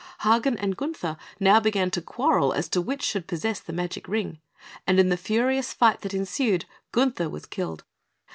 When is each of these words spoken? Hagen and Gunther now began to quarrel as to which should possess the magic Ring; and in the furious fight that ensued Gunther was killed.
Hagen 0.21 0.57
and 0.57 0.75
Gunther 0.75 1.15
now 1.39 1.59
began 1.59 1.91
to 1.91 2.01
quarrel 2.01 2.53
as 2.53 2.67
to 2.69 2.81
which 2.81 3.03
should 3.03 3.27
possess 3.27 3.59
the 3.59 3.71
magic 3.71 4.07
Ring; 4.07 4.39
and 4.87 4.99
in 4.99 5.09
the 5.09 5.15
furious 5.15 5.73
fight 5.73 6.01
that 6.01 6.15
ensued 6.15 6.65
Gunther 6.91 7.29
was 7.29 7.45
killed. 7.45 7.83